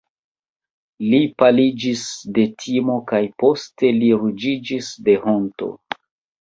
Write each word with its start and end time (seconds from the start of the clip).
Li 1.11 1.19
paliĝis 1.41 2.07
de 2.39 2.47
timo 2.65 2.97
kaj 3.13 3.21
poste 3.45 3.95
li 4.01 4.13
ruĝiĝis 4.25 4.91
de 5.07 5.19
honto. 5.31 5.73